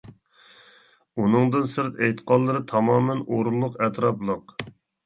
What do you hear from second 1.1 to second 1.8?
ئۇنىڭدىن